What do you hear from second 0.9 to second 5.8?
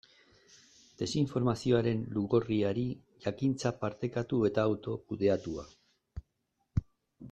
Desinformazioaren lugorriari, jakintza partekatu eta autokudeatua.